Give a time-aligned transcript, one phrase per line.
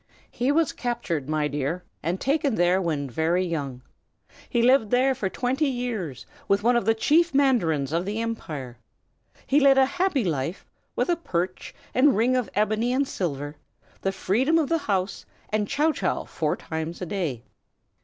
[0.31, 3.83] "He was captured, my dear, and taken there when very young.
[4.49, 8.79] He lived there for twenty years, with one of the chief mandarins of the empire.
[9.45, 13.57] He led a happy life, with a perch and ring of ebony and silver,
[14.01, 17.43] the freedom of the house, and chow chow four times a day.